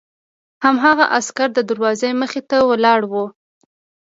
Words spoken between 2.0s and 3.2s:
مخې ته ولاړ و